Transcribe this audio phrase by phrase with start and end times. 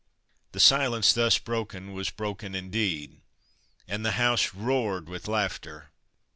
[0.53, 3.21] The silence thus broken was broken indeed,
[3.87, 5.91] and the house roared with laughter.